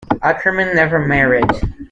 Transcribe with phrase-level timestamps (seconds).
[0.23, 1.75] Ackermann never married.